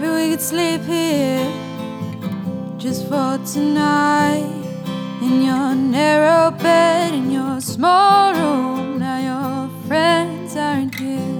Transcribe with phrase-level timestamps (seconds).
[0.00, 1.52] Maybe we could sleep here
[2.78, 4.46] just for tonight.
[5.20, 9.00] In your narrow bed, in your small room.
[9.00, 11.34] Now your friends aren't here.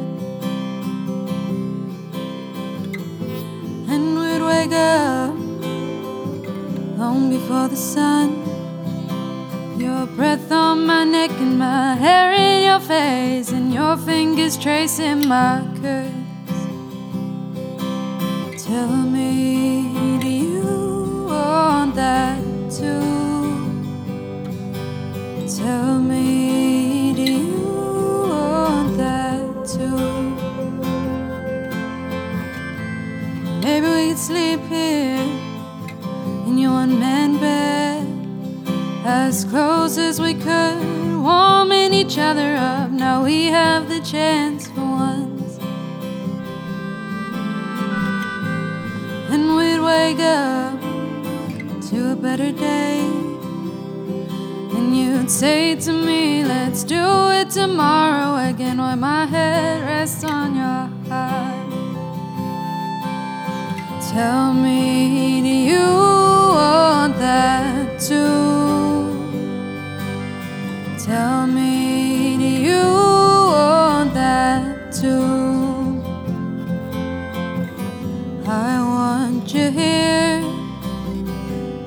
[3.92, 5.36] And we'd wake up
[6.98, 8.42] long before the sun.
[9.78, 15.28] Your breath on my neck and my hair in your face, and your fingers tracing
[15.28, 16.27] my curves.
[18.68, 23.80] Tell me, do you want that too?
[25.56, 29.96] Tell me, do you want that too?
[33.62, 35.26] Maybe we could sleep here
[36.46, 38.06] in your one man bed
[39.06, 42.90] as close as we could, warming each other up.
[42.90, 44.68] Now we have the chance
[50.08, 50.80] wake up
[51.90, 53.00] to a better day.
[54.76, 57.04] And you'd say to me, Let's do
[57.38, 61.72] it tomorrow again, while my head rests on your heart.
[64.10, 65.86] Tell me, do you
[66.58, 69.12] want that too?
[71.04, 72.84] Tell me, do you
[73.54, 76.02] want that too?
[78.46, 78.87] I
[79.48, 80.42] want you here,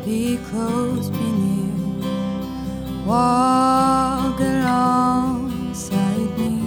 [0.03, 5.99] be close, be near, walk alongside
[6.39, 6.59] me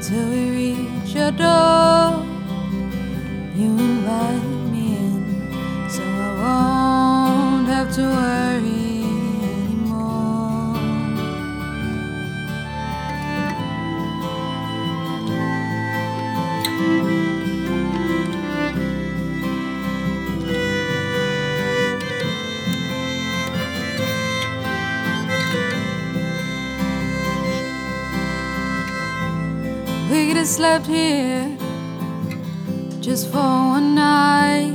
[0.00, 2.24] till we reach your door.
[3.54, 4.59] You invite
[30.40, 31.54] We slept here
[33.02, 34.72] just for one night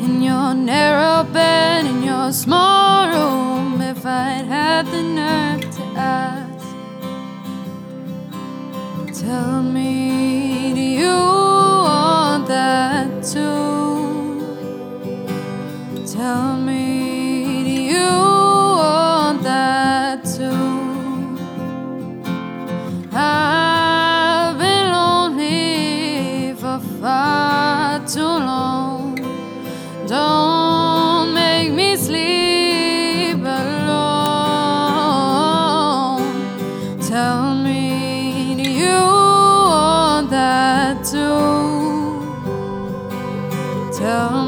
[0.00, 3.82] in your narrow bed in your small room.
[3.82, 6.66] If I'd had the nerve to ask,
[9.20, 10.45] tell me,
[41.10, 42.20] too?
[43.92, 44.45] Tell